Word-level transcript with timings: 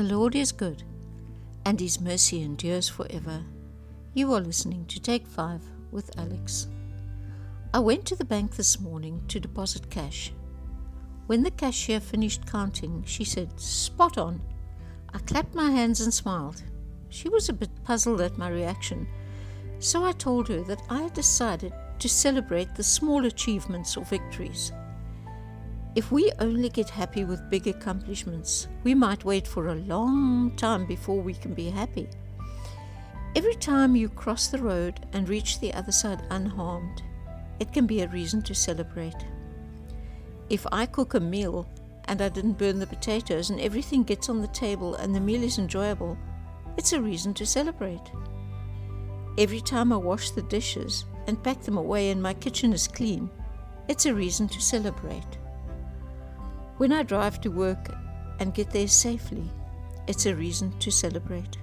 The 0.00 0.16
Lord 0.16 0.34
is 0.34 0.50
good, 0.50 0.82
and 1.66 1.78
his 1.78 2.00
mercy 2.00 2.40
endures 2.40 2.88
forever. 2.88 3.44
You 4.14 4.32
are 4.32 4.40
listening 4.40 4.86
to 4.86 4.98
Take 4.98 5.26
5 5.26 5.60
with 5.90 6.18
Alex. 6.18 6.68
I 7.74 7.80
went 7.80 8.06
to 8.06 8.16
the 8.16 8.24
bank 8.24 8.56
this 8.56 8.80
morning 8.80 9.20
to 9.28 9.38
deposit 9.38 9.90
cash. 9.90 10.32
When 11.26 11.42
the 11.42 11.50
cashier 11.50 12.00
finished 12.00 12.50
counting, 12.50 13.04
she 13.04 13.24
said, 13.24 13.60
Spot 13.60 14.16
on. 14.16 14.40
I 15.12 15.18
clapped 15.18 15.54
my 15.54 15.70
hands 15.70 16.00
and 16.00 16.14
smiled. 16.14 16.62
She 17.10 17.28
was 17.28 17.50
a 17.50 17.52
bit 17.52 17.84
puzzled 17.84 18.22
at 18.22 18.38
my 18.38 18.48
reaction, 18.48 19.06
so 19.80 20.02
I 20.02 20.12
told 20.12 20.48
her 20.48 20.62
that 20.62 20.80
I 20.88 21.02
had 21.02 21.12
decided 21.12 21.74
to 21.98 22.08
celebrate 22.08 22.74
the 22.74 22.82
small 22.82 23.26
achievements 23.26 23.98
or 23.98 24.06
victories. 24.06 24.72
If 25.96 26.12
we 26.12 26.30
only 26.38 26.68
get 26.68 26.88
happy 26.88 27.24
with 27.24 27.50
big 27.50 27.66
accomplishments, 27.66 28.68
we 28.84 28.94
might 28.94 29.24
wait 29.24 29.48
for 29.48 29.68
a 29.68 29.74
long 29.74 30.52
time 30.56 30.86
before 30.86 31.20
we 31.20 31.34
can 31.34 31.52
be 31.52 31.68
happy. 31.68 32.08
Every 33.34 33.56
time 33.56 33.96
you 33.96 34.08
cross 34.08 34.46
the 34.46 34.62
road 34.62 35.04
and 35.12 35.28
reach 35.28 35.58
the 35.58 35.74
other 35.74 35.90
side 35.90 36.22
unharmed, 36.30 37.02
it 37.58 37.72
can 37.72 37.86
be 37.86 38.02
a 38.02 38.08
reason 38.08 38.40
to 38.42 38.54
celebrate. 38.54 39.16
If 40.48 40.64
I 40.70 40.86
cook 40.86 41.14
a 41.14 41.20
meal 41.20 41.68
and 42.04 42.22
I 42.22 42.28
didn't 42.28 42.58
burn 42.58 42.78
the 42.78 42.86
potatoes 42.86 43.50
and 43.50 43.60
everything 43.60 44.04
gets 44.04 44.28
on 44.28 44.40
the 44.40 44.48
table 44.48 44.94
and 44.94 45.12
the 45.12 45.20
meal 45.20 45.42
is 45.42 45.58
enjoyable, 45.58 46.16
it's 46.76 46.92
a 46.92 47.02
reason 47.02 47.34
to 47.34 47.44
celebrate. 47.44 48.12
Every 49.38 49.60
time 49.60 49.92
I 49.92 49.96
wash 49.96 50.30
the 50.30 50.42
dishes 50.42 51.04
and 51.26 51.42
pack 51.42 51.62
them 51.62 51.78
away 51.78 52.10
and 52.10 52.22
my 52.22 52.34
kitchen 52.34 52.72
is 52.72 52.86
clean, 52.86 53.28
it's 53.88 54.06
a 54.06 54.14
reason 54.14 54.48
to 54.50 54.60
celebrate. 54.60 55.39
When 56.80 56.94
I 56.94 57.02
drive 57.02 57.42
to 57.42 57.50
work 57.50 57.94
and 58.38 58.54
get 58.54 58.70
there 58.70 58.88
safely, 58.88 59.50
it's 60.08 60.24
a 60.24 60.34
reason 60.34 60.72
to 60.78 60.90
celebrate. 60.90 61.58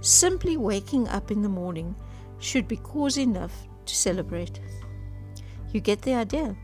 Simply 0.00 0.56
waking 0.56 1.08
up 1.08 1.30
in 1.30 1.42
the 1.42 1.48
morning 1.50 1.94
should 2.38 2.66
be 2.66 2.78
cause 2.78 3.18
enough 3.18 3.52
to 3.84 3.94
celebrate. 3.94 4.60
You 5.72 5.80
get 5.80 6.00
the 6.00 6.14
idea. 6.14 6.56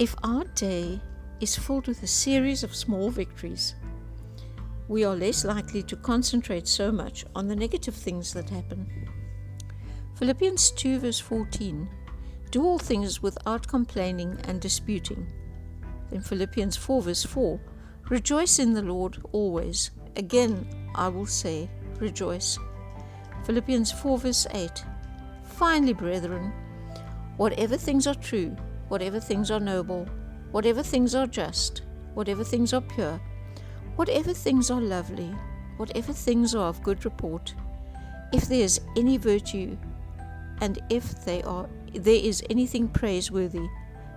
If 0.00 0.16
our 0.24 0.42
day 0.56 1.00
is 1.38 1.54
filled 1.56 1.86
with 1.86 2.02
a 2.02 2.08
series 2.08 2.64
of 2.64 2.74
small 2.74 3.10
victories, 3.10 3.76
we 4.88 5.04
are 5.04 5.14
less 5.14 5.44
likely 5.44 5.84
to 5.84 5.94
concentrate 5.94 6.66
so 6.66 6.90
much 6.90 7.24
on 7.32 7.46
the 7.46 7.54
negative 7.54 7.94
things 7.94 8.32
that 8.32 8.50
happen. 8.50 9.08
Philippians 10.16 10.72
2, 10.72 10.98
verse 10.98 11.20
14 11.20 11.88
Do 12.50 12.64
all 12.64 12.80
things 12.80 13.22
without 13.22 13.68
complaining 13.68 14.36
and 14.48 14.60
disputing 14.60 15.32
in 16.12 16.20
Philippians 16.20 16.76
4, 16.76 17.02
verse 17.02 17.24
4 17.24 17.60
Rejoice 18.08 18.58
in 18.58 18.72
the 18.72 18.82
Lord 18.82 19.18
always. 19.32 19.90
Again, 20.16 20.66
I 20.94 21.08
will 21.08 21.26
say, 21.26 21.70
rejoice. 21.98 22.58
Philippians 23.44 23.92
4, 23.92 24.18
verse 24.18 24.46
8 24.50 24.84
Finally, 25.44 25.92
brethren, 25.92 26.52
whatever 27.36 27.76
things 27.76 28.06
are 28.06 28.14
true, 28.14 28.56
whatever 28.88 29.20
things 29.20 29.50
are 29.50 29.60
noble, 29.60 30.06
whatever 30.52 30.82
things 30.82 31.14
are 31.14 31.26
just, 31.26 31.82
whatever 32.14 32.44
things 32.44 32.72
are 32.72 32.80
pure, 32.80 33.20
whatever 33.96 34.32
things 34.32 34.70
are 34.70 34.80
lovely, 34.80 35.34
whatever 35.76 36.12
things 36.12 36.54
are 36.54 36.68
of 36.68 36.82
good 36.82 37.04
report, 37.04 37.54
if 38.32 38.48
there 38.48 38.62
is 38.62 38.80
any 38.96 39.18
virtue, 39.18 39.76
and 40.60 40.80
if 40.88 41.24
they 41.24 41.42
are, 41.42 41.68
there 41.92 42.20
is 42.22 42.42
anything 42.48 42.88
praiseworthy, 42.88 43.68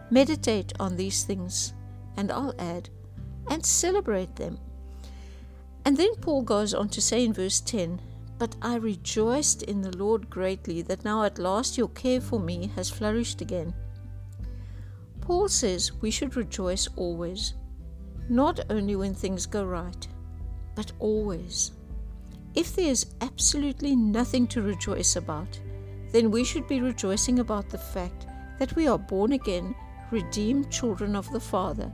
meditate 0.09 0.71
on 0.79 0.95
these 0.95 1.23
things 1.23 1.73
and 2.17 2.31
I'll 2.31 2.55
add, 2.59 2.89
and 3.49 3.65
celebrate 3.65 4.35
them. 4.35 4.59
And 5.85 5.97
then 5.97 6.15
Paul 6.15 6.43
goes 6.43 6.73
on 6.73 6.89
to 6.89 7.01
say 7.01 7.25
in 7.25 7.33
verse 7.33 7.59
10 7.59 7.99
But 8.37 8.55
I 8.61 8.75
rejoiced 8.75 9.63
in 9.63 9.81
the 9.81 9.95
Lord 9.97 10.29
greatly 10.29 10.81
that 10.83 11.05
now 11.05 11.23
at 11.23 11.39
last 11.39 11.77
your 11.77 11.89
care 11.89 12.21
for 12.21 12.39
me 12.39 12.71
has 12.75 12.89
flourished 12.89 13.41
again. 13.41 13.73
Paul 15.21 15.47
says 15.49 15.93
we 16.01 16.11
should 16.11 16.35
rejoice 16.35 16.87
always, 16.95 17.53
not 18.29 18.59
only 18.69 18.95
when 18.95 19.13
things 19.13 19.45
go 19.45 19.63
right, 19.63 20.07
but 20.75 20.91
always. 20.99 21.71
If 22.53 22.75
there 22.75 22.89
is 22.89 23.13
absolutely 23.21 23.95
nothing 23.95 24.47
to 24.47 24.61
rejoice 24.61 25.15
about, 25.15 25.59
then 26.11 26.31
we 26.31 26.43
should 26.43 26.67
be 26.67 26.81
rejoicing 26.81 27.39
about 27.39 27.69
the 27.69 27.77
fact 27.77 28.27
that 28.59 28.75
we 28.75 28.87
are 28.87 28.99
born 28.99 29.31
again 29.31 29.73
redeemed 30.11 30.71
children 30.71 31.15
of 31.15 31.31
the 31.31 31.39
Father, 31.39 31.91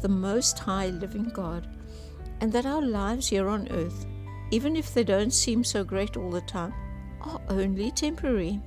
the 0.00 0.08
Most 0.08 0.58
High 0.58 0.88
living 0.88 1.30
God, 1.32 1.66
and 2.40 2.52
that 2.52 2.66
our 2.66 2.82
lives 2.82 3.28
here 3.28 3.48
on 3.48 3.68
earth, 3.70 4.06
even 4.50 4.76
if 4.76 4.94
they 4.94 5.04
don't 5.04 5.32
seem 5.32 5.64
so 5.64 5.82
great 5.82 6.16
all 6.16 6.30
the 6.30 6.40
time, 6.42 6.74
are 7.22 7.40
only 7.48 7.90
temporary. 7.90 8.60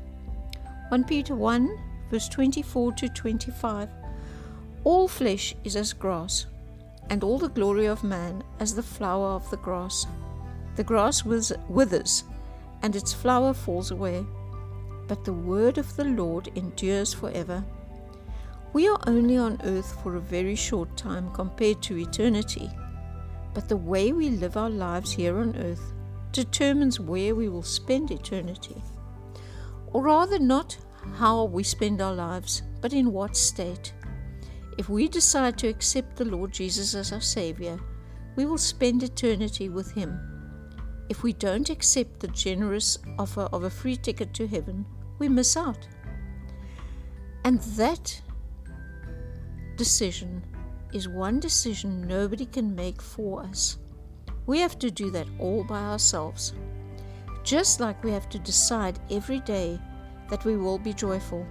1 0.90 1.04
Peter 1.06 1.36
1, 1.36 1.78
verse 2.10 2.28
24 2.30 2.94
to 2.94 3.10
25 3.10 3.90
All 4.84 5.08
flesh 5.08 5.56
is 5.64 5.76
as 5.76 5.94
grass, 5.94 6.48
and 7.10 7.24
all 7.24 7.38
the 7.38 7.50
glory 7.50 7.86
of 7.86 8.04
man 8.04 8.44
as 8.60 8.76
the 8.76 8.84
flower 8.84 9.30
of 9.30 9.50
the 9.50 9.58
grass. 9.58 10.06
The 10.76 10.84
grass 10.84 11.24
withers, 11.24 12.24
and 12.82 12.96
its 12.96 13.14
flower 13.14 13.54
falls 13.54 13.92
away, 13.92 14.26
but 15.08 15.26
the 15.26 15.34
word 15.34 15.78
of 15.78 15.96
the 15.96 16.06
Lord 16.06 16.50
endures 16.56 17.14
forever. 17.14 17.64
We 18.72 18.88
are 18.88 19.00
only 19.08 19.36
on 19.38 19.60
earth 19.64 20.00
for 20.04 20.16
a 20.16 20.22
very 20.22 20.56
short 20.56 20.96
time 20.96 21.32
compared 21.34 21.82
to 21.84 21.98
eternity, 21.98 22.70
but 23.54 23.68
the 23.68 23.78
way 23.78 24.14
we 24.14 24.30
live 24.30 24.58
our 24.58 24.70
lives 24.70 25.12
here 25.12 25.40
on 25.40 25.56
earth 25.56 25.94
determines 26.32 27.00
where 27.00 27.34
we 27.34 27.50
will 27.50 27.64
spend 27.64 28.12
eternity. 28.12 28.84
Or 29.88 30.04
rather, 30.04 30.38
not 30.38 30.78
how 31.16 31.46
we 31.46 31.64
spend 31.64 32.00
our 32.00 32.14
lives, 32.14 32.62
but 32.80 32.94
in 32.94 33.12
what 33.12 33.36
state. 33.36 33.94
If 34.78 34.88
we 34.88 35.08
decide 35.08 35.58
to 35.58 35.68
accept 35.68 36.16
the 36.16 36.26
Lord 36.26 36.52
Jesus 36.52 36.94
as 36.94 37.12
our 37.12 37.22
Savior, 37.22 37.80
we 38.36 38.46
will 38.46 38.60
spend 38.60 39.02
eternity 39.02 39.68
with 39.68 39.92
Him. 39.94 40.20
If 41.10 41.24
we 41.24 41.34
don't 41.34 41.72
accept 41.72 42.20
the 42.20 42.28
generous 42.28 43.00
offer 43.18 43.50
of 43.52 43.64
a 43.64 43.70
free 43.70 43.98
ticket 43.98 44.32
to 44.36 44.48
heaven, 44.48 44.86
we 45.18 45.28
miss 45.28 45.58
out. 45.58 45.88
And 47.44 47.60
that 47.62 48.22
decision 49.80 50.44
is 50.92 51.08
one 51.08 51.40
decision 51.40 52.06
nobody 52.06 52.46
can 52.46 52.76
make 52.76 53.02
for 53.02 53.42
us. 53.44 53.78
We 54.46 54.60
have 54.60 54.78
to 54.80 54.92
do 54.92 55.10
that 55.12 55.28
all 55.40 55.64
by 55.64 55.80
ourselves. 55.80 56.54
Just 57.46 57.80
like 57.80 58.04
we 58.04 58.12
have 58.12 58.28
to 58.30 58.40
decide 58.40 59.00
every 59.10 59.40
day 59.40 59.80
that 60.30 60.44
we 60.44 60.58
will 60.58 60.80
be 60.80 60.92
joyful. 60.92 61.48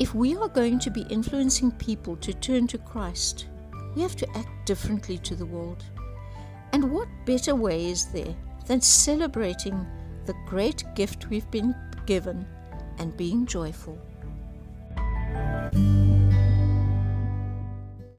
If 0.00 0.14
we 0.14 0.36
are 0.36 0.48
going 0.48 0.78
to 0.78 0.90
be 0.90 1.02
influencing 1.10 1.72
people 1.72 2.16
to 2.16 2.32
turn 2.32 2.66
to 2.68 2.78
Christ, 2.78 3.48
we 3.94 4.00
have 4.00 4.16
to 4.16 4.30
act 4.34 4.64
differently 4.64 5.18
to 5.18 5.34
the 5.36 5.44
world. 5.44 5.84
And 6.72 6.90
what 6.90 7.08
better 7.26 7.54
way 7.54 7.90
is 7.90 8.06
there 8.06 8.34
than 8.64 8.80
celebrating 8.80 9.86
the 10.24 10.34
great 10.46 10.82
gift 10.94 11.28
we've 11.28 11.50
been 11.50 11.74
given 12.06 12.46
and 12.96 13.14
being 13.18 13.44
joyful? 13.44 13.98